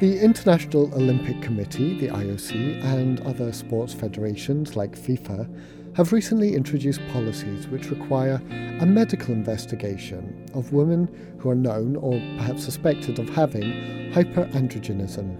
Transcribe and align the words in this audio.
The 0.00 0.20
International 0.20 0.94
Olympic 0.94 1.42
Committee, 1.42 1.98
the 1.98 2.06
IOC, 2.06 2.84
and 2.84 3.20
other 3.22 3.52
sports 3.52 3.92
federations 3.92 4.76
like 4.76 4.96
FIFA 4.96 5.52
have 5.96 6.12
recently 6.12 6.54
introduced 6.54 7.00
policies 7.12 7.66
which 7.66 7.90
require 7.90 8.40
a 8.78 8.86
medical 8.86 9.34
investigation 9.34 10.48
of 10.54 10.72
women 10.72 11.08
who 11.40 11.50
are 11.50 11.56
known 11.56 11.96
or 11.96 12.12
perhaps 12.36 12.62
suspected 12.62 13.18
of 13.18 13.28
having 13.30 13.72
hyperandrogenism. 14.12 15.36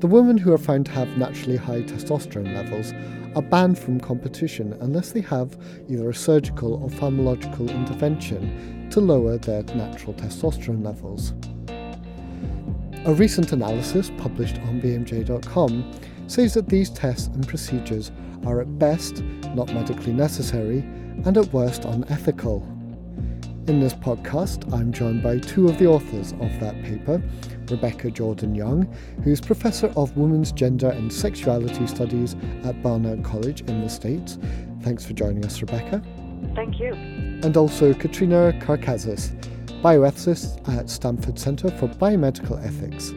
The 0.00 0.06
women 0.06 0.38
who 0.38 0.50
are 0.54 0.56
found 0.56 0.86
to 0.86 0.92
have 0.92 1.18
naturally 1.18 1.58
high 1.58 1.82
testosterone 1.82 2.54
levels 2.54 2.94
are 3.36 3.42
banned 3.42 3.78
from 3.78 4.00
competition 4.00 4.72
unless 4.80 5.12
they 5.12 5.20
have 5.20 5.58
either 5.90 6.08
a 6.08 6.14
surgical 6.14 6.82
or 6.82 6.88
pharmacological 6.88 7.68
intervention 7.68 8.88
to 8.88 9.00
lower 9.00 9.36
their 9.36 9.64
natural 9.64 10.14
testosterone 10.14 10.82
levels. 10.82 11.34
A 13.06 13.14
recent 13.14 13.52
analysis 13.52 14.10
published 14.18 14.58
on 14.58 14.78
BMJ.com 14.78 15.90
says 16.26 16.52
that 16.52 16.68
these 16.68 16.90
tests 16.90 17.28
and 17.28 17.48
procedures 17.48 18.12
are 18.44 18.60
at 18.60 18.78
best 18.78 19.22
not 19.54 19.72
medically 19.72 20.12
necessary 20.12 20.80
and 21.24 21.38
at 21.38 21.50
worst 21.50 21.86
unethical. 21.86 22.60
In 23.68 23.80
this 23.80 23.94
podcast, 23.94 24.70
I'm 24.74 24.92
joined 24.92 25.22
by 25.22 25.38
two 25.38 25.66
of 25.66 25.78
the 25.78 25.86
authors 25.86 26.32
of 26.32 26.60
that 26.60 26.74
paper 26.82 27.22
Rebecca 27.70 28.10
Jordan 28.10 28.54
Young, 28.54 28.82
who's 29.24 29.40
Professor 29.40 29.90
of 29.96 30.14
Women's 30.18 30.52
Gender 30.52 30.90
and 30.90 31.10
Sexuality 31.10 31.86
Studies 31.86 32.36
at 32.64 32.82
Barnard 32.82 33.24
College 33.24 33.62
in 33.62 33.80
the 33.80 33.88
States. 33.88 34.38
Thanks 34.82 35.06
for 35.06 35.14
joining 35.14 35.44
us, 35.46 35.62
Rebecca. 35.62 36.02
Thank 36.54 36.78
you. 36.78 36.92
And 36.92 37.56
also 37.56 37.94
Katrina 37.94 38.52
Karkazis, 38.60 39.32
bioethicist 39.82 40.68
at 40.68 40.90
Stanford 40.90 41.38
Center 41.38 41.70
for 41.70 41.88
Biomedical 41.88 42.62
Ethics. 42.64 43.12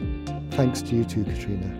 Thanks 0.56 0.82
to 0.82 0.96
you 0.96 1.04
too, 1.04 1.24
Katrina. 1.24 1.70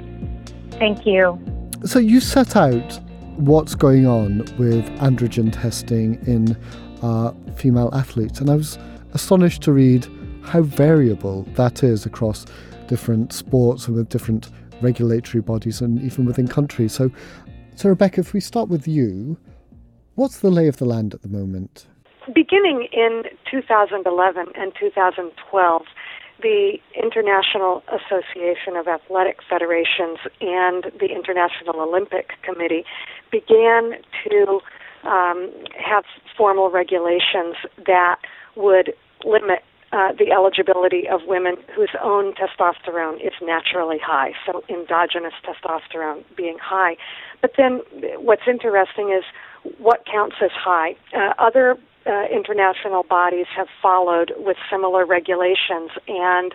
Thank 0.72 1.06
you. 1.06 1.38
So 1.84 1.98
you 1.98 2.20
set 2.20 2.56
out 2.56 3.00
what's 3.36 3.74
going 3.74 4.06
on 4.06 4.38
with 4.58 4.84
androgen 4.98 5.52
testing 5.52 6.14
in 6.26 6.56
uh, 7.02 7.32
female 7.56 7.90
athletes, 7.92 8.40
and 8.40 8.50
I 8.50 8.56
was 8.56 8.78
astonished 9.12 9.62
to 9.62 9.72
read 9.72 10.06
how 10.42 10.62
variable 10.62 11.42
that 11.54 11.82
is 11.82 12.04
across 12.06 12.46
different 12.88 13.32
sports 13.32 13.86
and 13.86 13.96
with 13.96 14.08
different 14.08 14.50
regulatory 14.80 15.40
bodies 15.40 15.80
and 15.80 16.02
even 16.02 16.24
within 16.24 16.46
countries. 16.46 16.92
So, 16.92 17.10
so 17.76 17.88
Rebecca, 17.88 18.20
if 18.20 18.32
we 18.32 18.40
start 18.40 18.68
with 18.68 18.86
you, 18.86 19.38
what's 20.14 20.40
the 20.40 20.50
lay 20.50 20.68
of 20.68 20.76
the 20.76 20.84
land 20.84 21.14
at 21.14 21.22
the 21.22 21.28
moment? 21.28 21.86
Beginning 22.32 22.88
in 22.92 23.24
2011 23.50 24.46
and 24.54 24.72
2012, 24.80 25.82
the 26.40 26.78
International 26.96 27.82
Association 27.88 28.76
of 28.76 28.88
Athletic 28.88 29.38
Federations 29.48 30.18
and 30.40 30.84
the 30.98 31.08
International 31.14 31.80
Olympic 31.80 32.32
Committee 32.42 32.84
began 33.30 34.00
to 34.24 34.60
um, 35.04 35.52
have 35.76 36.04
formal 36.36 36.70
regulations 36.70 37.56
that 37.86 38.16
would 38.56 38.94
limit 39.24 39.60
uh, 39.92 40.12
the 40.18 40.32
eligibility 40.32 41.06
of 41.06 41.20
women 41.28 41.56
whose 41.76 41.90
own 42.02 42.34
testosterone 42.34 43.16
is 43.16 43.32
naturally 43.42 43.98
high, 44.02 44.32
so 44.46 44.64
endogenous 44.68 45.34
testosterone 45.44 46.24
being 46.36 46.56
high. 46.58 46.96
But 47.42 47.52
then 47.58 47.80
what's 48.18 48.48
interesting 48.48 49.14
is 49.16 49.24
what 49.78 50.04
counts 50.10 50.36
as 50.42 50.50
high. 50.52 50.96
Uh, 51.14 51.34
other 51.38 51.76
uh, 52.06 52.24
international 52.32 53.02
bodies 53.02 53.46
have 53.56 53.68
followed 53.82 54.32
with 54.36 54.56
similar 54.70 55.06
regulations, 55.06 55.90
and 56.06 56.54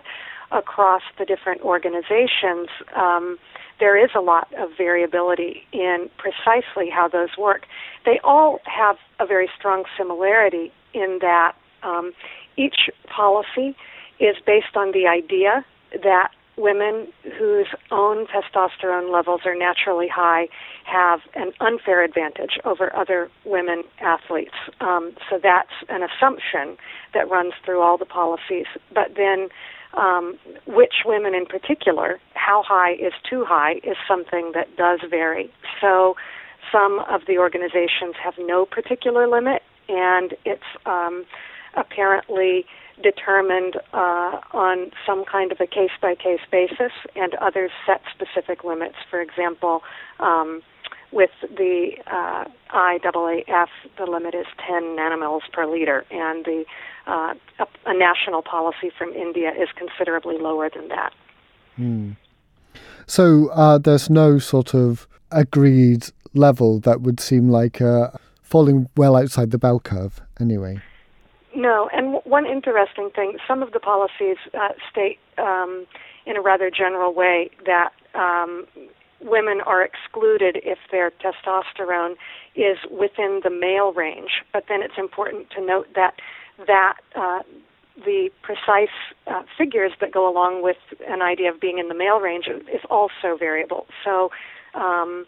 across 0.52 1.02
the 1.18 1.24
different 1.24 1.60
organizations, 1.62 2.68
um, 2.96 3.38
there 3.78 4.02
is 4.02 4.10
a 4.14 4.20
lot 4.20 4.48
of 4.58 4.70
variability 4.76 5.66
in 5.72 6.10
precisely 6.18 6.90
how 6.90 7.08
those 7.08 7.30
work. 7.38 7.66
They 8.04 8.20
all 8.22 8.60
have 8.64 8.96
a 9.18 9.26
very 9.26 9.48
strong 9.58 9.84
similarity 9.96 10.72
in 10.92 11.18
that 11.20 11.52
um, 11.82 12.12
each 12.56 12.90
policy 13.08 13.76
is 14.18 14.36
based 14.44 14.76
on 14.76 14.92
the 14.92 15.06
idea 15.06 15.64
that 16.02 16.30
women 16.60 17.08
whose 17.38 17.66
own 17.90 18.26
testosterone 18.26 19.12
levels 19.12 19.40
are 19.44 19.56
naturally 19.56 20.08
high 20.08 20.48
have 20.84 21.20
an 21.34 21.52
unfair 21.60 22.04
advantage 22.04 22.58
over 22.64 22.94
other 22.94 23.30
women 23.44 23.82
athletes. 24.00 24.54
Um, 24.80 25.12
so 25.28 25.38
that's 25.42 25.72
an 25.88 26.02
assumption 26.02 26.76
that 27.14 27.28
runs 27.28 27.54
through 27.64 27.80
all 27.80 27.96
the 27.98 28.04
policies. 28.04 28.66
But 28.94 29.14
then, 29.16 29.48
um, 29.94 30.38
which 30.66 31.02
women 31.04 31.34
in 31.34 31.46
particular, 31.46 32.20
how 32.34 32.62
high 32.66 32.92
is 32.92 33.12
too 33.28 33.44
high, 33.46 33.74
is 33.82 33.96
something 34.06 34.52
that 34.54 34.76
does 34.76 35.00
vary. 35.08 35.50
So 35.80 36.14
some 36.70 37.00
of 37.08 37.22
the 37.26 37.38
organizations 37.38 38.14
have 38.22 38.34
no 38.38 38.66
particular 38.66 39.26
limit, 39.26 39.62
and 39.90 40.34
it's 40.44 40.62
um, 40.86 41.24
apparently 41.74 42.64
determined 43.02 43.76
uh, 43.92 44.40
on 44.52 44.90
some 45.06 45.24
kind 45.24 45.52
of 45.52 45.60
a 45.60 45.66
case 45.66 45.90
by 46.00 46.14
case 46.14 46.40
basis, 46.50 46.92
and 47.16 47.34
others 47.36 47.70
set 47.86 48.02
specific 48.14 48.64
limits. 48.64 48.96
For 49.10 49.20
example, 49.20 49.82
um, 50.18 50.62
with 51.12 51.30
the 51.42 51.92
uh, 52.06 52.44
IAAF, 52.72 53.68
the 53.98 54.04
limit 54.06 54.34
is 54.34 54.46
10 54.66 54.82
nanomoles 54.96 55.40
per 55.52 55.66
liter, 55.66 56.04
and 56.10 56.44
the 56.44 56.64
uh, 57.06 57.34
a, 57.58 57.66
a, 57.86 57.94
national 57.94 58.42
policy 58.42 58.90
from 58.96 59.12
India 59.14 59.50
is 59.50 59.68
considerably 59.76 60.38
lower 60.38 60.70
than 60.70 60.88
that. 60.88 61.12
Hmm. 61.76 62.12
So 63.06 63.48
uh, 63.48 63.78
there's 63.78 64.08
no 64.08 64.38
sort 64.38 64.74
of 64.74 65.08
agreed 65.32 66.06
level 66.34 66.78
that 66.80 67.00
would 67.00 67.18
seem 67.18 67.48
like 67.48 67.80
uh, 67.80 68.10
falling 68.50 68.88
well 68.96 69.16
outside 69.16 69.52
the 69.52 69.58
bell 69.58 69.80
curve, 69.80 70.20
anyway. 70.40 70.80
No, 71.54 71.88
and 71.92 72.12
w- 72.12 72.22
one 72.24 72.46
interesting 72.46 73.10
thing, 73.14 73.38
some 73.46 73.62
of 73.62 73.72
the 73.72 73.80
policies 73.80 74.36
uh, 74.54 74.68
state 74.90 75.18
um, 75.38 75.86
in 76.26 76.36
a 76.36 76.40
rather 76.40 76.70
general 76.70 77.14
way 77.14 77.50
that 77.64 77.92
um, 78.14 78.66
women 79.20 79.60
are 79.64 79.82
excluded 79.82 80.58
if 80.62 80.78
their 80.90 81.10
testosterone 81.10 82.14
is 82.56 82.78
within 82.90 83.40
the 83.44 83.50
male 83.50 83.92
range. 83.92 84.42
But 84.52 84.64
then 84.68 84.82
it's 84.82 84.98
important 84.98 85.50
to 85.56 85.64
note 85.64 85.88
that 85.94 86.14
that 86.66 86.96
uh, 87.16 87.40
the 88.04 88.30
precise 88.42 88.94
uh, 89.26 89.42
figures 89.56 89.92
that 90.00 90.12
go 90.12 90.30
along 90.30 90.62
with 90.62 90.76
an 91.08 91.22
idea 91.22 91.52
of 91.52 91.60
being 91.60 91.78
in 91.78 91.88
the 91.88 91.94
male 91.94 92.20
range 92.20 92.46
is 92.48 92.80
also 92.90 93.36
variable. 93.38 93.86
So 94.04 94.30
um, 94.74 95.26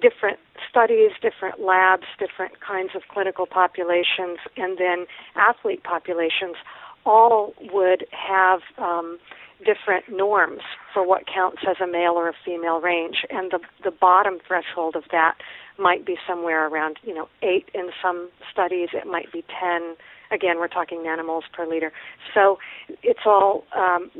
different 0.00 0.38
studies, 0.68 1.10
different 1.20 1.60
labs, 1.60 2.04
different 2.18 2.60
kinds 2.60 2.90
of 2.94 3.02
clinical 3.12 3.46
populations, 3.46 4.38
and 4.56 4.78
then 4.78 5.06
athlete 5.36 5.82
populations 5.82 6.56
all 7.04 7.54
would 7.72 8.06
have 8.12 8.60
um, 8.78 9.18
different 9.58 10.04
norms 10.08 10.60
for 10.92 11.06
what 11.06 11.24
counts 11.32 11.62
as 11.68 11.76
a 11.82 11.86
male 11.86 12.12
or 12.12 12.28
a 12.28 12.34
female 12.44 12.80
range, 12.80 13.24
and 13.30 13.50
the 13.50 13.60
the 13.84 13.90
bottom 13.90 14.38
threshold 14.46 14.96
of 14.96 15.04
that 15.10 15.34
might 15.78 16.04
be 16.04 16.16
somewhere 16.26 16.68
around 16.68 16.98
you 17.02 17.14
know 17.14 17.28
eight 17.42 17.68
in 17.74 17.90
some 18.02 18.28
studies. 18.50 18.88
It 18.92 19.06
might 19.06 19.32
be 19.32 19.44
ten. 19.60 19.96
Again, 20.30 20.58
we're 20.58 20.68
talking 20.68 20.98
nanomoles 20.98 21.42
per 21.52 21.66
liter. 21.66 21.92
So 22.34 22.58
it's 23.02 23.26
all 23.26 23.64
um, 23.76 24.10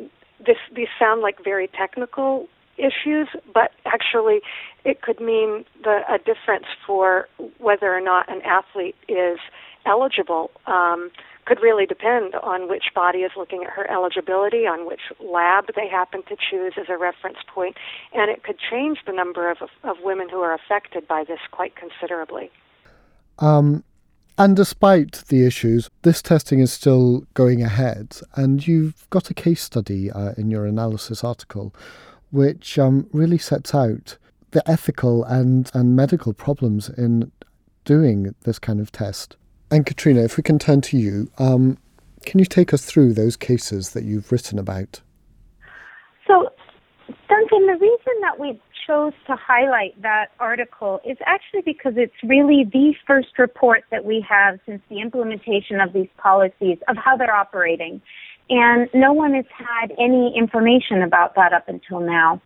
this. 0.45 0.57
These 0.75 0.89
sound 0.99 1.23
like 1.23 1.43
very 1.43 1.69
technical 1.69 2.49
issues, 2.79 3.29
but 3.53 3.73
actually 3.85 4.41
it 4.85 5.03
could 5.03 5.21
mean 5.21 5.65
the, 5.83 6.01
a 6.09 6.19
difference 6.19 6.67
for 6.87 7.29
whether 7.59 7.95
or 7.95 8.01
not 8.01 8.31
an 8.31 8.43
athlete 8.43 8.97
is 9.09 9.39
eligible. 9.87 10.51
Um, 10.67 11.11
could 11.45 11.61
really 11.61 11.87
depend 11.87 12.37
on 12.37 12.69
which 12.69 12.85
body 12.95 13.19
is 13.19 13.33
looking 13.37 13.65
at 13.65 13.71
her 13.71 13.91
eligibility, 13.91 14.59
on 14.59 14.87
which 14.87 15.01
lab 15.21 15.67
they 15.75 15.89
happen 15.89 16.23
to 16.29 16.37
choose 16.37 16.75
as 16.79 16.87
a 16.89 16.97
reference 16.97 17.39
point, 17.53 17.77
and 18.13 18.31
it 18.31 18.45
could 18.45 18.57
change 18.71 18.99
the 19.07 19.13
number 19.13 19.51
of, 19.51 19.59
of 19.83 19.97
women 20.05 20.29
who 20.29 20.41
are 20.41 20.55
affected 20.55 21.07
by 21.09 21.25
this 21.25 21.41
quite 21.51 21.75
considerably. 21.75 22.49
Um, 23.41 23.83
and 24.39 24.55
despite 24.55 25.25
the 25.29 25.45
issues, 25.45 25.91
this 26.03 26.23
testing 26.23 26.61
is 26.61 26.73
still 26.73 27.27
going 27.35 27.61
ahead, 27.61 28.21
and 28.37 28.67
you've 28.67 29.09
got 29.11 29.29
a 29.29 29.35
case 29.35 29.63
study 29.63 30.11
uh, 30.11 30.35
in 30.37 30.49
your 30.49 30.65
analysis 30.65 31.25
article 31.25 31.75
which 32.33 32.79
um, 32.79 33.07
really 33.13 33.39
sets 33.39 33.75
out 33.75 34.19
the 34.51 34.69
ethical 34.69 35.25
and, 35.25 35.71
and 35.75 35.95
medical 35.95 36.33
problems 36.33 36.89
in 36.89 37.31
doing 37.85 38.35
this 38.43 38.59
kind 38.59 38.81
of 38.81 38.91
test. 38.91 39.37
And 39.71 39.87
Katrina, 39.87 40.23
if 40.23 40.37
we 40.37 40.43
can 40.43 40.59
turn 40.59 40.81
to 40.83 40.99
you, 40.99 41.31
um, 41.39 41.79
can 42.27 42.39
you 42.39 42.45
take 42.45 42.75
us 42.75 42.85
through 42.85 43.15
those 43.15 43.37
cases 43.37 43.91
that 43.91 44.05
you've 44.05 44.31
written 44.31 44.59
about? 44.59 45.01
So, 46.27 46.51
Duncan, 47.29 47.67
the 47.67 47.79
reason 47.81 48.21
that 48.21 48.39
we 48.39 48.61
chose 48.87 49.13
to 49.27 49.37
highlight 49.37 50.01
that 50.03 50.27
article 50.41 51.01
is 51.05 51.17
actually 51.25 51.63
because 51.63 51.95
it's 51.97 52.13
really 52.23 52.65
the 52.71 52.95
first 53.07 53.39
report 53.39 53.85
that 53.91 54.05
we 54.05 54.25
have 54.29 54.59
since 54.67 54.83
the 54.89 55.01
implementation 55.01 55.81
of 55.81 55.93
these 55.93 56.09
policies 56.17 56.79
of 56.89 56.97
how 56.97 57.17
they're 57.17 57.35
operating. 57.35 58.01
And 58.51 58.89
no 58.93 59.13
one 59.13 59.35
has 59.35 59.47
had 59.57 59.93
any 59.99 60.35
information 60.37 61.03
about 61.03 61.35
that 61.37 61.53
up 61.53 61.69
until 61.69 62.01
now. 62.01 62.41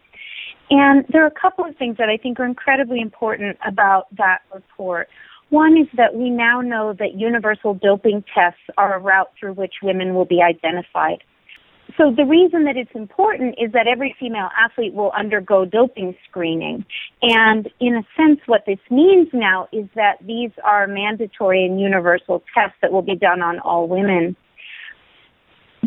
And 0.71 1.05
there 1.13 1.23
are 1.23 1.29
a 1.29 1.41
couple 1.41 1.65
of 1.65 1.77
things 1.77 1.97
that 1.99 2.09
I 2.09 2.17
think 2.17 2.41
are 2.41 2.45
incredibly 2.45 3.01
important 3.01 3.57
about 3.67 4.07
that 4.17 4.41
report. 4.53 5.09
One 5.51 5.77
is 5.77 5.87
that 5.97 6.15
we 6.15 6.29
now 6.29 6.61
know 6.61 6.93
that 6.99 7.15
universal 7.15 7.75
doping 7.75 8.25
tests 8.35 8.61
are 8.77 8.97
a 8.97 9.01
route 9.01 9.31
through 9.39 9.55
which 9.55 9.75
women 9.83 10.15
will 10.15 10.25
be 10.25 10.43
identified. 10.43 11.23
So 11.97 12.13
the 12.15 12.25
reason 12.25 12.65
that 12.65 12.77
it's 12.77 12.91
important 12.95 13.55
is 13.59 13.73
that 13.73 13.87
every 13.87 14.15
female 14.19 14.49
athlete 14.59 14.93
will 14.93 15.13
undergo 15.17 15.65
doping 15.65 16.17
screening. 16.29 16.85
And 17.23 17.71
in 17.81 17.95
a 17.95 18.03
sense, 18.17 18.41
what 18.47 18.65
this 18.67 18.81
means 18.91 19.29
now 19.33 19.69
is 19.73 19.87
that 19.95 20.19
these 20.27 20.51
are 20.65 20.89
mandatory 20.89 21.65
and 21.65 21.81
universal 21.81 22.43
tests 22.53 22.77
that 22.83 22.93
will 22.93 23.03
be 23.03 23.15
done 23.15 23.41
on 23.41 23.61
all 23.61 23.87
women. 23.87 24.37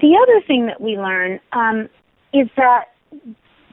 The 0.02 0.18
other 0.22 0.46
thing 0.46 0.68
that 0.68 0.80
we 0.80 0.98
learn 0.98 1.40
um, 1.52 1.90
is 2.34 2.48
that 2.56 2.86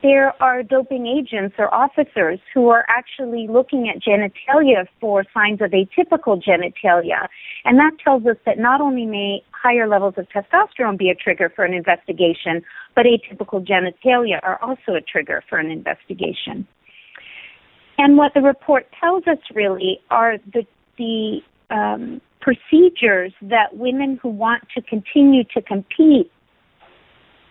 there 0.02 0.40
are 0.42 0.62
doping 0.62 1.06
agents 1.06 1.54
or 1.58 1.72
officers 1.72 2.38
who 2.52 2.68
are 2.68 2.84
actually 2.88 3.46
looking 3.48 3.88
at 3.88 4.02
genitalia 4.02 4.86
for 5.00 5.24
signs 5.32 5.60
of 5.60 5.70
atypical 5.70 6.42
genitalia. 6.42 7.28
And 7.64 7.78
that 7.78 7.92
tells 8.02 8.26
us 8.26 8.36
that 8.44 8.58
not 8.58 8.80
only 8.80 9.06
may 9.06 9.42
higher 9.50 9.88
levels 9.88 10.14
of 10.16 10.26
testosterone 10.28 10.98
be 10.98 11.10
a 11.10 11.14
trigger 11.14 11.52
for 11.54 11.64
an 11.64 11.74
investigation, 11.74 12.62
but 12.94 13.06
atypical 13.06 13.66
genitalia 13.66 14.38
are 14.42 14.60
also 14.62 14.94
a 14.94 15.00
trigger 15.00 15.42
for 15.48 15.58
an 15.58 15.70
investigation. 15.70 16.66
And 17.98 18.16
what 18.16 18.32
the 18.34 18.42
report 18.42 18.86
tells 19.00 19.26
us 19.26 19.38
really 19.54 20.00
are 20.10 20.38
the, 20.52 20.66
the 20.98 21.40
um, 21.70 22.20
procedures 22.40 23.32
that 23.42 23.76
women 23.76 24.18
who 24.22 24.28
want 24.28 24.62
to 24.74 24.82
continue 24.82 25.44
to 25.54 25.62
compete 25.62 26.30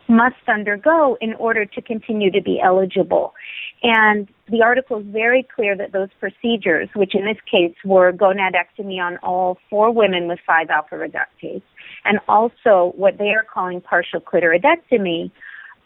must 0.08 0.36
undergo 0.48 1.18
in 1.20 1.34
order 1.36 1.66
to 1.66 1.82
continue 1.82 2.32
to 2.32 2.42
be 2.42 2.60
eligible. 2.62 3.34
And 3.82 4.28
the 4.50 4.62
article 4.62 5.00
is 5.00 5.06
very 5.08 5.44
clear 5.44 5.76
that 5.76 5.92
those 5.92 6.10
procedures, 6.20 6.90
which 6.96 7.16
in 7.16 7.26
this 7.26 7.38
case 7.50 7.76
were 7.84 8.12
gonadectomy 8.14 9.00
on 9.00 9.18
all 9.18 9.58
four 9.70 9.92
women 9.92 10.28
with 10.28 10.40
5 10.46 10.70
alpha 10.70 10.96
reductase, 10.96 11.64
and 12.04 12.20
also 12.28 12.94
what 12.96 13.18
they 13.18 13.30
are 13.30 13.44
calling 13.44 13.82
partial 13.82 14.22
clitoridectomy, 14.22 15.32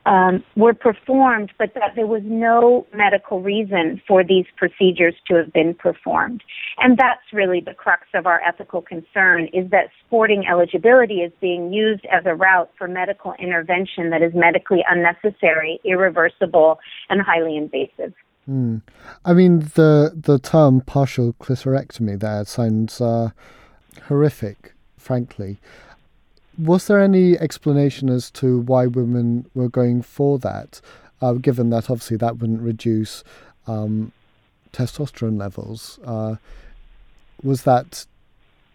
um, 0.06 0.44
were 0.56 0.74
performed, 0.74 1.52
but 1.58 1.74
that 1.76 1.94
there 1.96 2.08
was 2.08 2.22
no 2.26 2.88
medical 2.94 3.42
reason 3.42 4.02
for 4.08 4.24
these 4.24 4.46
procedures 4.58 5.14
to 5.28 5.36
have 5.36 5.52
been 5.54 5.74
performed. 5.74 6.42
And 6.78 6.98
that's 6.98 7.22
really 7.34 7.62
the 7.62 7.74
crux 7.74 8.04
of 8.14 8.26
our 8.26 8.42
ethical 8.42 8.82
concern 8.82 9.48
is 9.54 9.70
that 9.72 9.90
sporting 10.06 10.46
eligibility 10.50 11.22
is 11.22 11.32
being 11.42 11.74
used 11.74 12.06
as 12.12 12.24
a 12.26 12.34
route 12.34 12.72
for 12.78 12.88
medical 12.88 13.34
intervention 13.40 14.10
that 14.10 14.22
is 14.22 14.34
medically 14.34 14.84
unnecessary, 14.90 15.80
irreversible, 15.84 16.80
and 17.10 17.22
highly 17.22 17.58
invasive. 17.58 18.14
Mm. 18.50 18.82
I 19.26 19.34
mean, 19.34 19.60
the 19.60 20.12
the 20.16 20.40
term 20.40 20.82
partial 20.82 21.34
clitorectomy 21.34 22.20
there 22.20 22.46
sounds 22.46 23.00
uh, 23.00 23.30
horrific, 24.08 24.74
frankly 24.98 25.60
was 26.60 26.88
there 26.88 27.00
any 27.00 27.38
explanation 27.38 28.10
as 28.10 28.30
to 28.32 28.60
why 28.60 28.86
women 28.86 29.50
were 29.54 29.70
going 29.70 30.02
for 30.02 30.38
that, 30.40 30.82
uh, 31.22 31.34
given 31.34 31.70
that 31.70 31.90
obviously 31.90 32.18
that 32.18 32.38
wouldn't 32.38 32.62
reduce 32.62 33.24
um, 33.66 34.12
testosterone 34.74 35.40
levels? 35.40 36.00
Uh, 36.04 36.36
was 37.42 37.64
that 37.64 38.06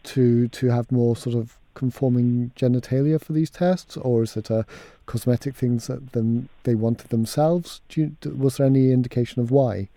to 0.04 0.48
to 0.48 0.69
have 0.69 0.90
more 0.90 1.14
sort 1.14 1.36
of 1.36 1.58
conforming 1.75 2.52
genitalia 2.56 3.20
for 3.20 3.32
these 3.32 3.50
tests, 3.50 3.96
or 3.98 4.22
is 4.22 4.36
it 4.36 4.48
a 4.48 4.64
cosmetic 5.06 5.54
things 5.54 5.86
that 5.88 6.12
them 6.12 6.48
they 6.62 6.75
wanted 6.75 7.10
themselves? 7.10 7.82
You, 7.90 8.16
was 8.36 8.56
there 8.56 8.66
any 8.66 8.92
indication 8.92 9.42
of 9.42 9.50
why 9.50 9.88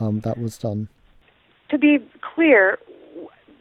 um, 0.00 0.20
that 0.20 0.38
was 0.38 0.58
done? 0.58 0.88
To 1.70 1.78
be 1.78 1.98
clear, 2.34 2.78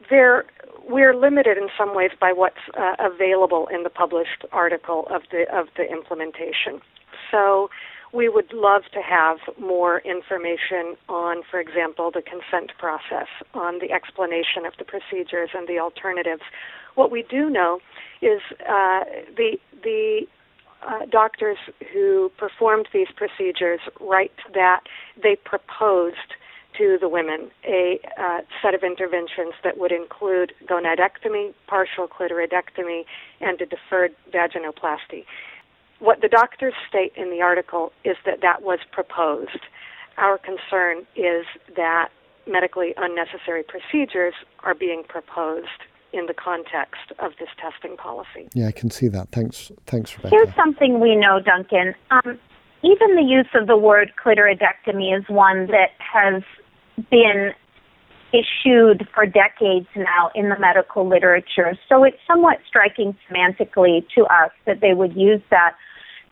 there 0.10 0.46
we're 0.92 1.16
limited 1.16 1.58
in 1.58 1.70
some 1.78 1.96
ways 1.96 2.12
by 2.20 2.34
what's 2.34 2.64
uh, 2.78 2.96
available 3.00 3.68
in 3.74 3.84
the 3.84 3.90
published 3.90 4.46
article 4.52 5.08
of 5.10 5.22
the 5.32 5.46
of 5.52 5.68
the 5.78 5.90
implementation. 5.90 6.82
So 7.32 7.70
we 8.14 8.28
would 8.28 8.52
love 8.54 8.84
to 8.94 9.02
have 9.02 9.38
more 9.58 10.00
information 10.00 10.98
on, 11.08 11.44
for 11.50 11.60
example, 11.60 12.12
the 12.14 12.22
consent 12.22 12.72
process, 12.78 13.28
on 13.54 13.80
the 13.80 13.92
explanation 13.92 14.66
of 14.66 14.74
the 14.78 14.84
procedures 14.84 15.50
and 15.54 15.68
the 15.68 15.80
alternatives. 15.80 16.42
What 16.96 17.10
we 17.10 17.24
do 17.24 17.50
know 17.50 17.80
is 18.22 18.42
uh, 18.62 19.06
the 19.38 19.58
the 19.82 20.28
uh, 20.86 21.06
doctors 21.10 21.58
who 21.94 22.32
performed 22.38 22.88
these 22.92 23.08
procedures 23.16 23.80
write 24.00 24.32
that 24.54 24.82
they 25.22 25.36
proposed 25.36 26.36
to 26.82 26.98
the 27.00 27.08
women 27.08 27.52
a 27.64 28.00
uh, 28.20 28.40
set 28.62 28.74
of 28.74 28.84
interventions 28.84 29.54
that 29.64 29.78
would 29.78 29.92
include 29.92 30.54
gonadectomy, 30.66 31.54
partial 31.68 32.08
clitoridectomy, 32.08 33.04
and 33.40 33.62
a 33.62 33.66
deferred 33.66 34.16
vaginoplasty. 34.34 35.26
What 36.00 36.22
the 36.22 36.28
doctors 36.28 36.74
state 36.90 37.14
in 37.16 37.30
the 37.30 37.42
article 37.42 37.92
is 38.04 38.18
that 38.26 38.42
that 38.42 38.64
was 38.64 38.80
proposed. 38.92 39.60
Our 40.18 40.40
concern 40.40 41.06
is 41.16 41.46
that 41.76 42.10
medically 42.48 42.94
unnecessary 42.98 43.64
procedures 43.64 44.34
are 44.64 44.74
being 44.74 45.04
proposed 45.08 45.68
in 46.14 46.26
the 46.26 46.34
context 46.34 47.14
of 47.20 47.34
this 47.40 47.50
testing 47.62 47.96
policy. 47.96 48.50
Yeah, 48.54 48.68
I 48.68 48.72
can 48.72 48.90
see 48.90 49.08
that. 49.10 49.30
Thanks, 49.30 49.72
thanks, 49.86 50.18
Rebecca. 50.18 50.36
Here's 50.36 50.56
something 50.56 51.00
we 51.00 51.16
know, 51.16 51.40
Duncan. 51.40 51.94
Um, 52.10 52.40
even 52.84 53.16
the 53.16 53.22
use 53.22 53.48
of 53.54 53.68
the 53.68 53.78
word 53.78 54.12
clitoridectomy 54.24 55.16
is 55.16 55.24
one 55.30 55.68
that 55.68 55.92
has 56.00 56.42
been 57.10 57.52
issued 58.34 59.08
for 59.14 59.26
decades 59.26 59.88
now 59.96 60.32
in 60.36 60.50
the 60.50 60.58
medical 60.60 61.08
literature. 61.08 61.78
So 61.90 62.04
it's 62.04 62.18
somewhat 62.28 62.60
striking 62.68 63.16
semantically 63.30 64.06
to 64.16 64.24
us 64.26 64.52
that 64.66 64.80
they 64.82 64.94
would 64.94 65.16
use 65.16 65.42
that. 65.50 65.76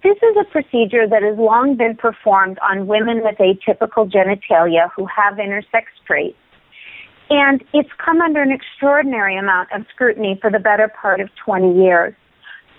This 0.02 0.16
is 0.16 0.38
a 0.40 0.50
procedure 0.50 1.08
that 1.08 1.24
has 1.24 1.38
long 1.38 1.76
been 1.76 1.96
performed 1.96 2.58
on 2.60 2.88
women 2.88 3.22
with 3.22 3.36
atypical 3.38 4.10
genitalia 4.10 4.90
who 4.96 5.06
have 5.08 5.36
intersex 5.36 5.84
traits. 6.08 6.38
And 7.30 7.64
it's 7.74 7.90
come 8.04 8.22
under 8.22 8.42
an 8.42 8.52
extraordinary 8.52 9.38
amount 9.38 9.70
of 9.76 9.86
scrutiny 9.94 10.40
for 10.42 10.50
the 10.50 10.58
better 10.58 10.88
part 10.88 11.20
of 11.20 11.30
20 11.46 11.84
years. 11.84 12.16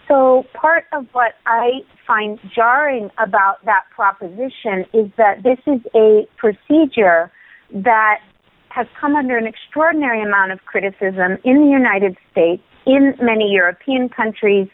So 0.08 0.44
part 0.54 0.86
of 0.92 1.06
what 1.12 1.34
I 1.46 1.82
find 2.04 2.40
jarring 2.52 3.10
about 3.18 3.64
that 3.64 3.84
proposition 3.94 4.84
is 4.92 5.08
that 5.16 5.44
this 5.44 5.58
is 5.68 5.80
a 5.94 6.26
procedure 6.36 7.30
that 7.72 8.20
has 8.68 8.86
come 9.00 9.16
under 9.16 9.36
an 9.36 9.46
extraordinary 9.46 10.22
amount 10.22 10.52
of 10.52 10.64
criticism 10.64 11.38
in 11.44 11.60
the 11.60 11.70
United 11.70 12.16
States, 12.30 12.62
in 12.86 13.14
many 13.20 13.50
European 13.50 14.08
countries, 14.08 14.68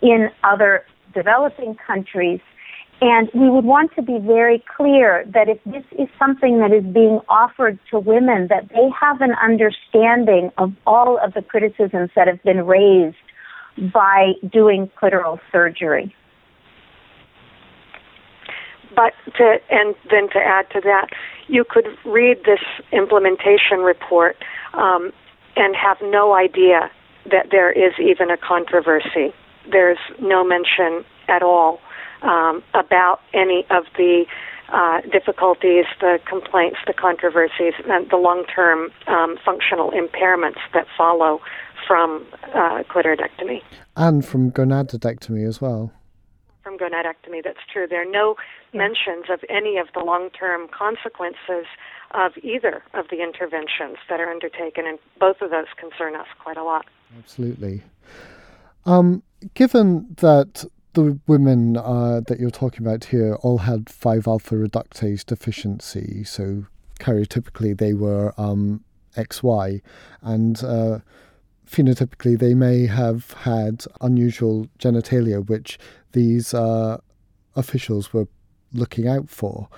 in 0.00 0.28
other 0.42 0.84
developing 1.14 1.76
countries. 1.86 2.40
And 3.00 3.28
we 3.34 3.50
would 3.50 3.64
want 3.64 3.90
to 3.96 4.02
be 4.02 4.18
very 4.18 4.62
clear 4.76 5.24
that 5.34 5.48
if 5.48 5.58
this 5.64 5.84
is 5.98 6.08
something 6.18 6.60
that 6.60 6.72
is 6.72 6.84
being 6.84 7.20
offered 7.28 7.78
to 7.90 7.98
women, 7.98 8.46
that 8.48 8.68
they 8.68 8.88
have 8.98 9.20
an 9.20 9.32
understanding 9.42 10.50
of 10.56 10.72
all 10.86 11.18
of 11.18 11.34
the 11.34 11.42
criticisms 11.42 12.10
that 12.14 12.28
have 12.28 12.42
been 12.44 12.64
raised 12.64 13.16
by 13.92 14.32
doing 14.50 14.90
clitoral 15.00 15.40
surgery. 15.50 16.14
But 18.94 19.14
to, 19.36 19.58
and 19.70 19.94
then 20.10 20.28
to 20.30 20.38
add 20.38 20.70
to 20.70 20.80
that, 20.82 21.08
you 21.48 21.64
could 21.68 21.86
read 22.04 22.38
this 22.44 22.60
implementation 22.92 23.80
report 23.80 24.36
um, 24.74 25.12
and 25.56 25.74
have 25.76 25.98
no 26.02 26.34
idea 26.34 26.90
that 27.30 27.48
there 27.50 27.70
is 27.70 27.92
even 28.00 28.30
a 28.30 28.36
controversy. 28.36 29.32
There's 29.70 29.98
no 30.20 30.44
mention 30.44 31.04
at 31.28 31.42
all 31.42 31.80
um, 32.22 32.62
about 32.74 33.20
any 33.32 33.64
of 33.70 33.84
the 33.96 34.24
uh, 34.72 35.02
difficulties, 35.12 35.84
the 36.00 36.18
complaints, 36.26 36.78
the 36.86 36.94
controversies, 36.94 37.74
and 37.88 38.08
the 38.10 38.16
long-term 38.16 38.90
um, 39.06 39.36
functional 39.44 39.90
impairments 39.90 40.58
that 40.72 40.86
follow 40.96 41.40
from 41.86 42.26
uh, 42.54 42.82
clitoridectomy. 42.84 43.62
And 43.96 44.24
from 44.24 44.50
gonadectomy 44.50 45.46
as 45.46 45.60
well 45.60 45.92
gonadectomy. 46.82 47.42
That's 47.44 47.64
true. 47.72 47.86
There 47.88 48.02
are 48.02 48.10
no 48.10 48.36
mentions 48.72 49.26
of 49.30 49.40
any 49.48 49.78
of 49.78 49.88
the 49.94 50.00
long 50.00 50.30
term 50.30 50.68
consequences 50.68 51.66
of 52.10 52.32
either 52.42 52.82
of 52.94 53.06
the 53.10 53.22
interventions 53.22 53.98
that 54.08 54.20
are 54.20 54.28
undertaken, 54.28 54.86
and 54.86 54.98
both 55.18 55.40
of 55.40 55.50
those 55.50 55.66
concern 55.78 56.14
us 56.16 56.26
quite 56.42 56.56
a 56.56 56.64
lot. 56.64 56.86
Absolutely. 57.18 57.82
Um, 58.84 59.22
given 59.54 60.08
that 60.16 60.64
the 60.94 61.18
women 61.26 61.76
uh, 61.76 62.20
that 62.26 62.38
you're 62.38 62.50
talking 62.50 62.86
about 62.86 63.04
here 63.04 63.34
all 63.36 63.58
had 63.58 63.88
5 63.88 64.26
alpha 64.26 64.54
reductase 64.54 65.24
deficiency, 65.24 66.24
so 66.24 66.66
karyotypically 67.00 67.76
they 67.76 67.94
were 67.94 68.34
um, 68.36 68.84
XY, 69.16 69.80
and 70.22 70.62
uh, 70.64 70.98
phenotypically 71.72 72.38
they 72.38 72.54
may 72.54 72.86
have 72.86 73.32
had 73.32 73.84
unusual 74.00 74.68
genitalia, 74.78 75.46
which 75.46 75.78
these 76.12 76.52
uh, 76.52 76.98
officials 77.56 78.12
were 78.12 78.28
looking 78.72 79.08
out 79.08 79.28
for. 79.28 79.68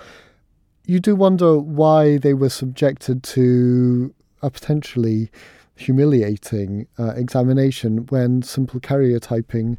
You 0.84 1.00
do 1.00 1.16
wonder 1.16 1.58
why 1.58 2.18
they 2.18 2.34
were 2.34 2.50
subjected 2.50 3.22
to 3.22 4.14
a 4.42 4.50
potentially 4.50 5.30
humiliating 5.76 6.86
uh, 6.98 7.12
examination 7.16 8.06
when 8.06 8.42
simple 8.42 8.80
karyotyping 8.80 9.78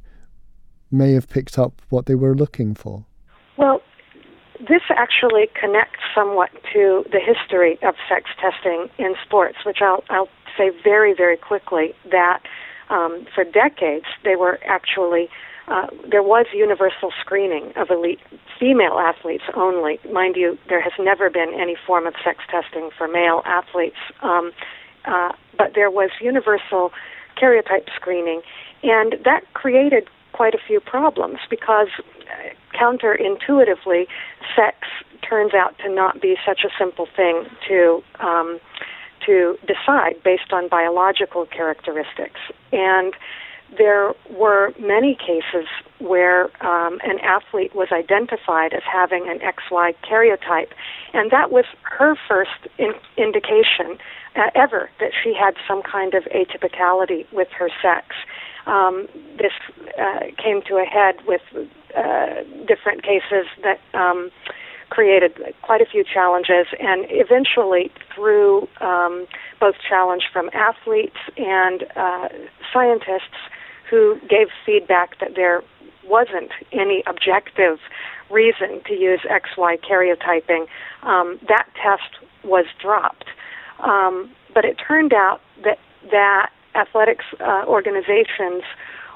may 0.92 1.12
have 1.14 1.28
picked 1.30 1.60
up 1.60 1.82
what 1.90 2.06
they 2.06 2.16
were 2.16 2.36
looking 2.36 2.74
for. 2.76 3.06
Well, 3.58 3.82
this 4.60 4.82
actually 4.90 5.48
connects 5.60 6.00
somewhat 6.14 6.50
to 6.74 7.04
the 7.12 7.20
history 7.20 7.78
of 7.84 7.96
sex 8.10 8.30
testing 8.42 8.88
in 8.98 9.16
sports, 9.26 9.58
which 9.66 9.78
I'll, 9.82 10.04
I'll 10.10 10.30
say 10.58 10.72
very, 10.84 11.14
very 11.14 11.38
quickly 11.38 11.94
that 12.12 12.42
um, 12.90 13.26
for 13.34 13.44
decades 13.44 14.06
they 14.24 14.36
were 14.36 14.60
actually 14.66 15.30
uh, 15.68 15.88
there 16.10 16.22
was 16.22 16.46
universal 16.54 17.12
screening 17.20 17.74
of 17.76 17.90
elite 17.90 18.20
female 18.60 19.00
athletes 19.00 19.44
only. 19.56 20.00
Mind 20.12 20.36
you, 20.36 20.58
there 20.70 20.82
has 20.82 20.94
never 21.00 21.30
been 21.30 21.54
any 21.60 21.76
form 21.88 22.06
of 22.06 22.14
sex 22.24 22.44
testing 22.50 22.92
for 22.96 23.08
male 23.08 23.42
athletes, 23.46 23.98
um, 24.22 24.52
uh, 25.06 25.32
but 25.58 25.74
there 25.74 25.90
was 25.90 26.12
universal 26.22 26.92
karyotype 27.42 27.90
screening, 27.96 28.42
and 28.84 29.16
that 29.26 29.42
created 29.54 30.08
quite 30.34 30.54
a 30.54 30.60
few 30.68 30.80
problems 30.80 31.40
because 31.50 31.88
uh, 31.98 32.78
counterintuitively, 32.78 34.06
sex 34.56 34.78
turns 35.28 35.54
out 35.54 35.76
to 35.80 35.90
not 35.90 36.22
be 36.22 36.36
such 36.46 36.60
a 36.64 36.70
simple 36.78 37.08
thing 37.16 37.46
to 37.68 38.04
um, 38.20 38.60
to 39.26 39.58
decide 39.68 40.22
based 40.24 40.52
on 40.52 40.68
biological 40.68 41.46
characteristics. 41.46 42.40
And 42.72 43.14
there 43.78 44.14
were 44.30 44.74
many 44.80 45.16
cases 45.16 45.68
where 46.00 46.46
um, 46.66 47.00
an 47.04 47.20
athlete 47.24 47.76
was 47.76 47.88
identified 47.92 48.74
as 48.74 48.84
having 48.92 49.28
an 49.28 49.40
XY 49.40 49.96
karyotype, 50.10 50.72
and 51.14 51.32
that 51.32 51.52
was 51.52 51.66
her 51.84 52.16
first 52.28 52.68
in- 52.78 52.94
indication 53.18 53.98
uh, 54.36 54.52
ever 54.54 54.90
that 55.00 55.12
she 55.24 55.34
had 55.34 55.56
some 55.68 55.82
kind 55.82 56.14
of 56.14 56.24
atypicality 56.26 57.26
with 57.34 57.48
her 57.58 57.70
sex. 57.82 58.16
Um, 58.68 59.08
this 59.38 59.54
uh, 60.00 60.20
came 60.42 60.62
to 60.64 60.78
a 60.78 60.86
head 60.86 61.16
with 61.28 61.42
uh, 61.96 62.44
different 62.68 63.04
cases 63.04 63.48
that 63.64 63.80
um, 63.94 64.32
created 64.90 65.34
quite 65.62 65.82
a 65.82 65.86
few 65.86 66.04
challenges, 66.04 66.68
and 66.80 67.06
eventually, 67.10 67.92
through 68.14 68.68
um, 68.82 69.26
both 69.60 69.76
challenge 69.88 70.24
from 70.32 70.50
athletes 70.54 71.18
and 71.38 71.84
uh, 71.96 72.30
scientists 72.74 73.38
who 73.90 74.20
gave 74.30 74.48
feedback 74.66 75.20
that 75.20 75.32
there 75.36 75.62
wasn't 76.08 76.52
any 76.72 77.04
objective 77.08 77.80
reason 78.32 78.82
to 78.88 78.94
use 78.94 79.20
XY 79.30 79.78
karyotyping, 79.82 80.66
um, 81.04 81.40
that 81.48 81.68
test 81.76 82.24
was 82.44 82.66
dropped. 82.82 83.26
Um, 83.84 84.32
but 84.54 84.66
it 84.66 84.78
turned 84.88 85.14
out 85.14 85.42
that 85.64 85.80
that 86.12 86.52
athletics 86.76 87.26
uh, 87.40 87.64
organizations 87.68 88.64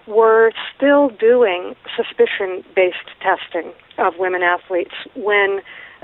were 0.10 0.52
still 0.76 1.10
doing 1.10 1.76
suspicion 1.96 2.64
based 2.76 2.98
testing 3.22 3.72
of 3.98 4.14
women 4.18 4.42
athletes 4.42 4.94
when 5.16 5.62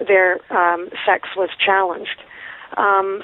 their 0.08 0.40
um, 0.54 0.90
sex 1.06 1.30
was 1.36 1.50
challenged. 1.64 2.22
Um, 2.78 3.24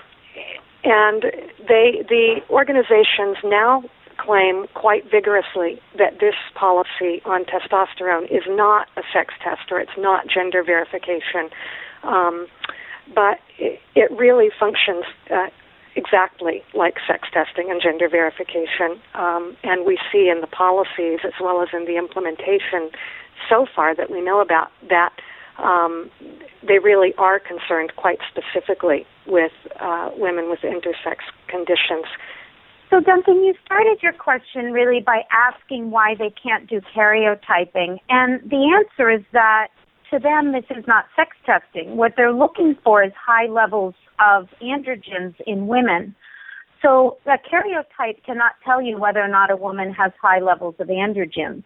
and 0.83 1.23
they, 1.67 2.03
the 2.09 2.41
organizations 2.49 3.37
now 3.43 3.83
claim 4.17 4.65
quite 4.73 5.03
vigorously 5.09 5.79
that 5.97 6.19
this 6.19 6.35
policy 6.55 7.21
on 7.25 7.45
testosterone 7.45 8.25
is 8.25 8.43
not 8.47 8.87
a 8.97 9.01
sex 9.13 9.33
test 9.43 9.71
or 9.71 9.79
it's 9.79 9.97
not 9.97 10.27
gender 10.27 10.63
verification, 10.63 11.49
um, 12.03 12.47
but 13.13 13.39
it, 13.57 13.79
it, 13.95 14.11
really 14.11 14.49
functions 14.59 15.05
uh, 15.29 15.47
exactly 15.95 16.63
like 16.73 16.95
sex 17.07 17.27
testing 17.33 17.69
and 17.69 17.81
gender 17.81 18.07
verification. 18.09 18.99
Um, 19.13 19.55
and 19.63 19.85
we 19.85 19.97
see 20.11 20.29
in 20.29 20.41
the 20.41 20.47
policies 20.47 21.19
as 21.25 21.33
well 21.41 21.61
as 21.61 21.69
in 21.73 21.85
the 21.85 21.97
implementation 21.97 22.91
so 23.49 23.65
far 23.75 23.95
that 23.95 24.09
we 24.09 24.21
know 24.21 24.41
about 24.41 24.71
that 24.89 25.11
um, 25.57 26.09
they 26.67 26.79
really 26.79 27.13
are 27.17 27.39
concerned 27.39 27.93
quite 27.95 28.19
specifically 28.29 29.05
with 29.27 29.51
uh, 29.79 30.09
women 30.15 30.49
with 30.49 30.59
intersex 30.61 31.17
conditions. 31.47 32.05
So, 32.89 32.99
Duncan, 32.99 33.43
you 33.43 33.53
started 33.65 33.99
your 34.01 34.11
question 34.11 34.73
really 34.73 34.99
by 34.99 35.21
asking 35.31 35.91
why 35.91 36.15
they 36.17 36.29
can't 36.29 36.69
do 36.69 36.81
karyotyping. 36.93 37.99
And 38.09 38.41
the 38.49 38.73
answer 38.75 39.09
is 39.09 39.21
that 39.31 39.67
to 40.11 40.19
them, 40.19 40.51
this 40.51 40.65
is 40.69 40.85
not 40.87 41.05
sex 41.15 41.35
testing. 41.45 41.97
What 41.97 42.13
they're 42.15 42.33
looking 42.33 42.75
for 42.83 43.03
is 43.03 43.11
high 43.15 43.47
levels 43.47 43.95
of 44.19 44.47
androgens 44.61 45.35
in 45.47 45.67
women. 45.67 46.15
So 46.81 47.17
a 47.25 47.37
karyotype 47.37 48.23
cannot 48.25 48.53
tell 48.63 48.81
you 48.81 48.97
whether 48.97 49.21
or 49.21 49.27
not 49.27 49.51
a 49.51 49.55
woman 49.55 49.93
has 49.93 50.11
high 50.21 50.39
levels 50.39 50.75
of 50.79 50.87
androgens. 50.87 51.63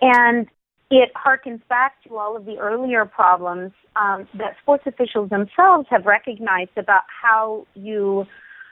And 0.00 0.46
it 0.90 1.10
harkens 1.14 1.60
back 1.68 2.02
to 2.04 2.16
all 2.16 2.36
of 2.36 2.46
the 2.46 2.56
earlier 2.56 3.04
problems 3.04 3.72
um, 3.96 4.26
that 4.38 4.56
sports 4.62 4.84
officials 4.86 5.28
themselves 5.28 5.86
have 5.90 6.06
recognized 6.06 6.76
about 6.76 7.02
how 7.22 7.66
you 7.74 8.26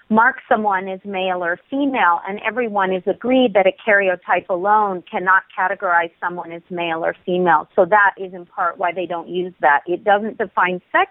mark 0.08 0.36
someone 0.48 0.88
as 0.88 1.00
male 1.04 1.42
or 1.42 1.58
female, 1.68 2.20
and 2.28 2.40
everyone 2.46 2.92
is 2.92 3.02
agreed 3.06 3.54
that 3.54 3.66
a 3.66 3.72
karyotype 3.86 4.48
alone 4.48 5.02
cannot 5.10 5.42
categorize 5.56 6.10
someone 6.20 6.52
as 6.52 6.62
male 6.70 7.04
or 7.04 7.16
female. 7.24 7.68
So 7.74 7.84
that 7.86 8.14
is 8.16 8.32
in 8.32 8.46
part 8.46 8.78
why 8.78 8.92
they 8.92 9.06
don't 9.06 9.28
use 9.28 9.52
that. 9.60 9.82
It 9.86 10.04
doesn't 10.04 10.38
define 10.38 10.80
sex, 10.92 11.10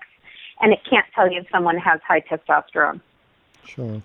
and 0.62 0.72
it 0.72 0.80
can't 0.90 1.06
tell 1.14 1.32
you 1.32 1.42
if 1.42 1.48
someone 1.52 1.78
has 1.78 2.00
high 2.08 2.22
testosterone. 2.22 3.02
Sure. 3.66 4.02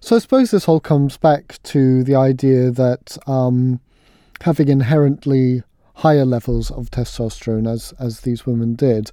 So 0.00 0.16
I 0.16 0.18
suppose 0.20 0.52
this 0.52 0.68
all 0.68 0.80
comes 0.80 1.16
back 1.16 1.60
to 1.64 2.04
the 2.04 2.14
idea 2.14 2.70
that 2.70 3.18
um, 3.26 3.80
having 4.42 4.68
inherently 4.68 5.64
higher 5.94 6.24
levels 6.24 6.70
of 6.70 6.90
testosterone, 6.92 7.68
as 7.68 7.92
as 7.98 8.20
these 8.20 8.46
women 8.46 8.76
did, 8.76 9.10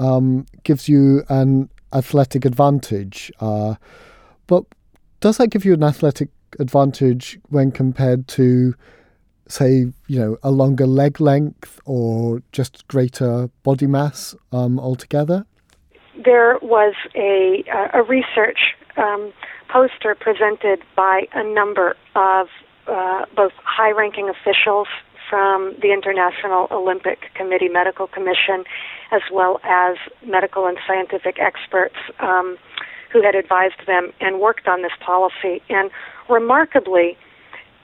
um, 0.00 0.46
gives 0.64 0.88
you 0.88 1.22
an 1.28 1.70
athletic 1.92 2.44
advantage. 2.44 3.32
Uh, 3.40 3.74
but 4.46 4.64
does 5.20 5.38
that 5.38 5.48
give 5.48 5.64
you 5.64 5.74
an 5.74 5.82
athletic 5.82 6.28
advantage 6.58 7.38
when 7.48 7.70
compared 7.70 8.28
to, 8.28 8.74
say, 9.48 9.86
you 10.06 10.18
know, 10.18 10.38
a 10.42 10.50
longer 10.50 10.86
leg 10.86 11.20
length 11.20 11.80
or 11.84 12.42
just 12.52 12.86
greater 12.88 13.48
body 13.62 13.86
mass 13.86 14.34
um, 14.52 14.78
altogether? 14.78 15.44
There 16.24 16.58
was 16.62 16.94
a, 17.14 17.64
a 17.94 18.02
research 18.02 18.58
um, 18.96 19.32
poster 19.68 20.14
presented 20.14 20.80
by 20.96 21.28
a 21.34 21.44
number 21.44 21.96
of 22.16 22.48
uh, 22.88 23.26
both 23.36 23.52
high 23.62 23.92
ranking 23.92 24.28
officials 24.28 24.88
from 25.28 25.74
the 25.82 25.92
International 25.92 26.68
Olympic 26.70 27.34
Committee 27.34 27.68
Medical 27.68 28.06
Commission, 28.06 28.64
as 29.12 29.22
well 29.32 29.60
as 29.64 29.96
medical 30.26 30.66
and 30.66 30.78
scientific 30.86 31.38
experts 31.38 31.96
um, 32.20 32.56
who 33.12 33.22
had 33.22 33.34
advised 33.34 33.86
them 33.86 34.12
and 34.20 34.40
worked 34.40 34.68
on 34.68 34.82
this 34.82 34.92
policy. 35.04 35.62
And 35.68 35.90
remarkably, 36.28 37.16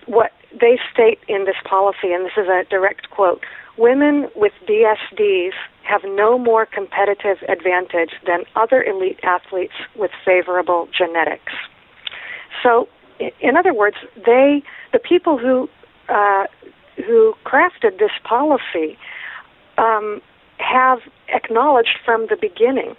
what 0.07 0.33
they 0.53 0.79
state 0.93 1.19
in 1.29 1.45
this 1.45 1.57
policy, 1.69 2.13
and 2.13 2.25
this 2.25 2.37
is 2.37 2.49
a 2.49 2.65
direct 2.69 3.11
quote 3.11 3.43
women 3.77 4.29
with 4.37 4.53
DSDs 4.69 5.53
have 5.83 6.03
no 6.05 6.39
more 6.39 6.67
competitive 6.67 7.39
advantage 7.49 8.13
than 8.27 8.45
other 8.57 8.83
elite 8.83 9.19
athletes 9.23 9.75
with 9.97 10.11
favorable 10.25 10.89
genetics. 10.97 11.53
So, 12.63 12.89
in 13.41 13.57
other 13.57 13.75
words, 13.75 13.97
they, 14.15 14.63
the 14.93 14.99
people 14.99 15.39
who 15.39 15.69
uh, 16.09 16.45
who 16.97 17.35
crafted 17.45 17.99
this 17.99 18.13
policy, 18.25 18.99
um, 19.79 20.21
have 20.59 21.01
acknowledged 21.29 21.99
from 22.05 22.27
the 22.29 22.37
beginning 22.41 22.95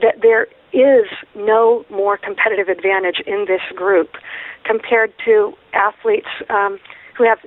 that 0.00 0.22
there 0.22 0.46
is 0.72 1.06
no 1.34 1.84
more 1.90 2.16
competitive 2.16 2.68
advantage 2.68 3.20
in 3.26 3.44
this 3.46 3.60
group 3.76 4.16
compared 4.64 5.12
to 5.24 5.52
athletes 5.74 6.28
um, 6.48 6.78
who 7.16 7.24
have 7.24 7.38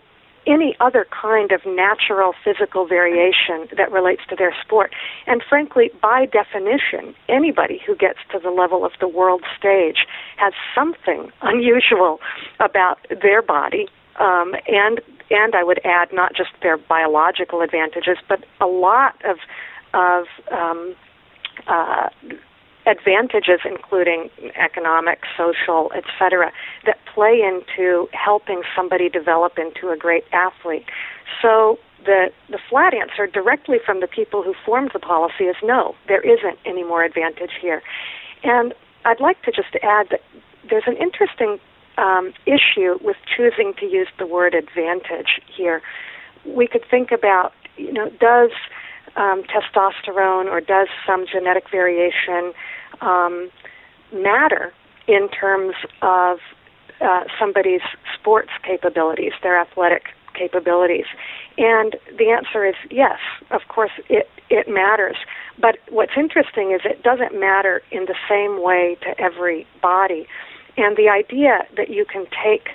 any 0.48 0.76
other 0.80 1.08
kind 1.10 1.52
of 1.52 1.62
natural 1.66 2.34
physical 2.44 2.88
variation 2.88 3.68
that 3.78 3.92
relates 3.92 4.22
to 4.30 4.36
their 4.36 4.54
sport. 4.64 4.94
And 5.26 5.42
frankly, 5.48 5.92
by 6.02 6.28
definition, 6.28 7.16
anybody 7.28 7.82
who 7.86 7.96
gets 7.96 8.20
to 8.32 8.40
the 8.40 8.52
level 8.52 8.86
of 8.86 8.92
the 9.00 9.08
world 9.08 9.44
stage 9.58 10.06
has 10.38 10.54
something 10.74 11.32
unusual 11.42 12.20
about 12.60 13.00
their 13.22 13.42
body. 13.42 13.88
Um, 14.20 14.56
and 14.68 15.02
and 15.30 15.56
I 15.56 15.64
would 15.64 15.80
add 15.84 16.10
not 16.14 16.36
just 16.36 16.52
their 16.62 16.78
biological 16.78 17.62
advantages, 17.62 18.18
but 18.30 18.44
a 18.62 18.68
lot 18.68 19.16
of 19.26 19.38
of 19.94 20.26
um, 20.52 20.96
uh, 21.68 22.10
advantages, 22.86 23.60
including 23.66 24.30
economic, 24.56 25.20
social, 25.38 25.92
etc., 25.94 26.52
that 26.86 26.98
play 27.14 27.42
into 27.42 28.08
helping 28.12 28.62
somebody 28.76 29.10
develop 29.10 29.58
into 29.58 29.90
a 29.90 29.98
great 29.98 30.26
athlete. 30.32 30.86
So 31.42 31.80
the 32.06 32.32
the 32.50 32.60
flat 32.70 32.94
answer 32.94 33.28
directly 33.28 33.78
from 33.84 34.00
the 34.00 34.08
people 34.08 34.44
who 34.44 34.54
formed 34.66 34.92
the 34.94 35.00
policy 35.00 35.46
is 35.46 35.56
no, 35.64 35.96
there 36.08 36.22
isn't 36.22 36.60
any 36.66 36.84
more 36.84 37.04
advantage 37.04 37.52
here. 37.60 37.82
And 38.44 38.74
I'd 39.06 39.20
like 39.20 39.42
to 39.44 39.52
just 39.52 39.76
add 39.82 40.08
that 40.12 40.22
there's 40.70 40.88
an 40.88 40.98
interesting 40.98 41.60
um, 41.98 42.34
issue 42.46 42.98
with 43.02 43.18
choosing 43.36 43.74
to 43.80 43.86
use 43.86 44.08
the 44.20 44.28
word 44.28 44.54
advantage 44.54 45.42
here. 45.56 45.82
We 46.46 46.68
could 46.68 46.84
think 46.90 47.12
about, 47.12 47.54
you 47.78 47.92
know, 47.92 48.10
does 48.20 48.52
um, 49.16 49.44
testosterone 49.44 50.46
or 50.46 50.62
does 50.62 50.88
some 51.06 51.26
genetic 51.32 51.66
variation 51.72 52.54
um, 53.02 53.50
matter 54.14 54.74
in 55.08 55.30
terms 55.30 55.76
of 56.02 56.40
uh, 57.02 57.24
somebody's 57.40 57.82
sports 58.18 58.52
capabilities, 58.64 59.34
their 59.42 59.60
athletic 59.60 60.04
capabilities? 60.34 61.06
And 61.58 61.96
the 62.18 62.30
answer 62.30 62.66
is 62.66 62.76
yes, 62.92 63.20
of 63.52 63.62
course 63.70 63.92
it, 64.10 64.30
it 64.50 64.68
matters. 64.68 65.16
But 65.60 65.78
what's 65.90 66.12
interesting 66.18 66.72
is 66.72 66.82
it 66.84 67.02
doesn't 67.04 67.40
matter 67.40 67.82
in 67.92 68.06
the 68.06 68.16
same 68.30 68.62
way 68.62 68.98
to 69.02 69.20
every 69.20 69.66
body. 69.82 70.28
And 70.78 70.98
the 70.98 71.10
idea 71.10 71.66
that 71.78 71.90
you 71.90 72.06
can 72.06 72.26
take 72.44 72.70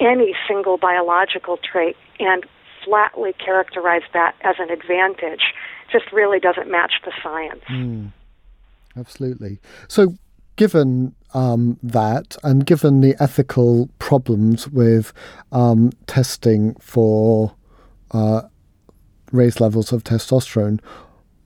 any 0.00 0.34
single 0.46 0.76
biological 0.76 1.58
trait 1.58 1.96
and 2.18 2.44
flatly 2.84 3.32
characterize 3.44 4.02
that 4.12 4.34
as 4.42 4.56
an 4.58 4.70
advantage 4.70 5.54
just 5.90 6.12
really 6.12 6.38
doesn't 6.38 6.70
match 6.70 6.94
the 7.04 7.12
science. 7.22 7.62
Mm, 7.70 8.12
absolutely. 8.96 9.58
So, 9.88 10.14
given 10.56 11.14
um, 11.34 11.78
that, 11.82 12.36
and 12.42 12.64
given 12.66 13.00
the 13.00 13.14
ethical 13.20 13.88
problems 13.98 14.68
with 14.68 15.12
um, 15.52 15.92
testing 16.06 16.74
for 16.76 17.54
uh, 18.12 18.42
raised 19.32 19.60
levels 19.60 19.92
of 19.92 20.04
testosterone, 20.04 20.80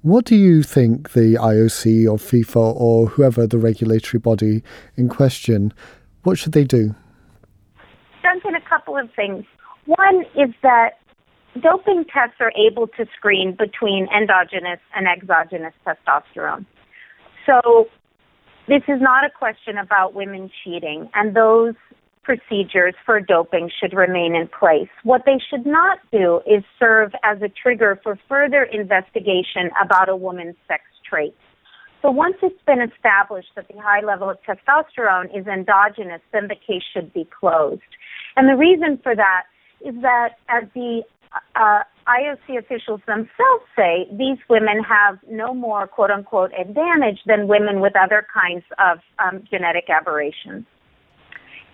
what 0.02 0.25
do 0.25 0.35
you 0.35 0.62
think 0.62 1.12
the 1.12 1.35
IOC 1.35 2.11
or 2.11 2.17
FIFA 2.17 2.75
or 2.75 3.07
whoever 3.07 3.47
the 3.47 3.59
regulatory 3.59 4.19
body 4.19 4.62
in 4.97 5.09
question, 5.09 5.75
what 6.23 6.39
should 6.39 6.53
they 6.53 6.65
do? 6.65 6.95
Duncan, 8.23 8.55
a 8.55 8.69
couple 8.69 8.97
of 8.97 9.09
things. 9.15 9.45
One 9.87 10.25
is 10.37 10.55
that 10.62 10.99
doping 11.61 12.05
tests 12.05 12.37
are 12.41 12.53
able 12.57 12.87
to 12.87 13.07
screen 13.17 13.57
between 13.59 14.09
endogenous 14.15 14.81
and 14.95 15.07
exogenous 15.09 15.75
testosterone. 15.87 16.67
So 17.47 17.89
this 18.69 18.83
is 18.87 19.00
not 19.00 19.25
a 19.25 19.31
question 19.31 19.79
about 19.79 20.15
women 20.15 20.50
cheating, 20.62 21.11
and 21.15 21.35
those 21.35 21.75
procedures 22.23 22.95
for 23.05 23.21
doping 23.21 23.71
should 23.81 23.95
remain 23.95 24.35
in 24.35 24.47
place. 24.47 24.89
What 25.03 25.23
they 25.27 25.39
should 25.50 25.67
not 25.67 25.99
do 26.12 26.41
is 26.47 26.62
serve 26.79 27.12
as 27.25 27.43
a 27.43 27.49
trigger 27.49 27.99
for 28.03 28.19
further 28.29 28.62
investigation 28.62 29.71
about 29.83 30.09
a 30.09 30.15
woman's 30.15 30.57
sex 30.69 30.85
traits. 31.09 31.35
So 32.02 32.11
once 32.11 32.37
it's 32.42 32.62
been 32.66 32.80
established 32.80 33.50
that 33.57 33.69
the 33.69 33.78
high 33.78 34.00
level 34.00 34.30
of 34.30 34.38
testosterone 34.42 35.37
is 35.38 35.47
endogenous, 35.47 36.23
then 36.33 36.49
the 36.49 36.54
case 36.57 36.83
should 36.95 37.12
be 37.12 37.28
closed. 37.38 37.83
And 38.37 38.49
the 38.49 38.57
reason 38.57 38.99
for 39.02 39.14
that 39.14 39.45
is 39.85 39.95
that 40.00 40.38
as 40.49 40.64
the 40.75 41.02
uh, 41.54 41.83
IOC 42.09 42.59
officials 42.59 43.00
themselves 43.07 43.64
say 43.76 44.09
these 44.12 44.38
women 44.49 44.83
have 44.83 45.19
no 45.28 45.54
more 45.54 45.87
quote 45.87 46.11
unquote 46.11 46.52
advantage 46.59 47.21
than 47.26 47.47
women 47.47 47.80
with 47.80 47.95
other 47.97 48.26
kinds 48.33 48.64
of 48.78 48.99
um, 49.19 49.45
genetic 49.50 49.88
aberrations. 49.88 50.64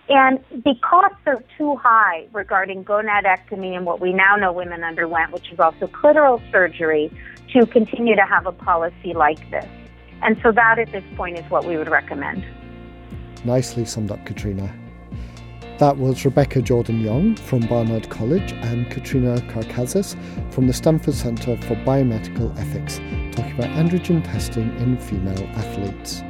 And 0.09 0.39
the 0.51 0.73
costs 0.81 1.19
are 1.25 1.43
too 1.57 1.75
high 1.75 2.27
regarding 2.31 2.85
gonadectomy 2.85 3.75
and 3.75 3.85
what 3.85 3.99
we 3.99 4.13
now 4.13 4.35
know 4.35 4.53
women 4.53 4.83
underwent, 4.83 5.31
which 5.33 5.51
is 5.51 5.59
also 5.59 5.87
clitoral 5.87 6.39
surgery, 6.51 7.11
to 7.53 7.65
continue 7.65 8.15
to 8.15 8.25
have 8.25 8.45
a 8.45 8.51
policy 8.51 9.13
like 9.13 9.49
this. 9.51 9.67
And 10.21 10.37
so 10.43 10.51
that 10.51 10.79
at 10.79 10.91
this 10.91 11.03
point 11.15 11.37
is 11.37 11.49
what 11.49 11.65
we 11.65 11.77
would 11.77 11.89
recommend. 11.89 12.45
Nicely 13.45 13.85
summed 13.85 14.11
up, 14.11 14.25
Katrina. 14.25 14.73
That 15.77 15.97
was 15.97 16.25
Rebecca 16.25 16.63
Jordan 16.63 17.01
Young 17.01 17.35
from 17.35 17.59
Barnard 17.67 18.09
College 18.09 18.51
and 18.51 18.89
Katrina 18.89 19.37
Karkazis 19.41 20.15
from 20.51 20.65
the 20.65 20.73
Stanford 20.73 21.13
Center 21.13 21.55
for 21.57 21.75
Biomedical 21.75 22.51
Ethics, 22.57 22.97
talking 23.35 23.53
about 23.53 23.69
androgen 23.77 24.23
testing 24.23 24.75
in 24.79 24.97
female 24.97 25.47
athletes. 25.55 26.23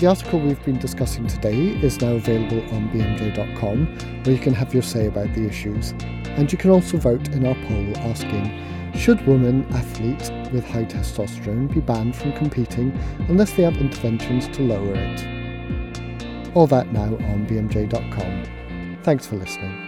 The 0.00 0.06
article 0.06 0.40
we've 0.40 0.64
been 0.64 0.78
discussing 0.78 1.26
today 1.26 1.78
is 1.82 2.00
now 2.00 2.12
available 2.12 2.62
on 2.74 2.88
bmj.com, 2.88 4.22
where 4.24 4.34
you 4.34 4.40
can 4.40 4.54
have 4.54 4.72
your 4.72 4.82
say 4.82 5.08
about 5.08 5.30
the 5.34 5.46
issues. 5.46 5.92
And 6.24 6.50
you 6.50 6.56
can 6.56 6.70
also 6.70 6.96
vote 6.96 7.28
in 7.28 7.46
our 7.46 7.54
poll 7.66 7.98
asking 7.98 8.50
Should 8.94 9.26
women 9.26 9.66
athletes 9.74 10.30
with 10.52 10.66
high 10.66 10.86
testosterone 10.86 11.70
be 11.70 11.80
banned 11.80 12.16
from 12.16 12.32
competing 12.32 12.98
unless 13.28 13.52
they 13.52 13.62
have 13.62 13.76
interventions 13.76 14.48
to 14.56 14.62
lower 14.62 14.94
it? 14.94 16.56
All 16.56 16.66
that 16.68 16.90
now 16.94 17.16
on 17.16 17.46
bmj.com. 17.46 18.98
Thanks 19.02 19.26
for 19.26 19.36
listening. 19.36 19.79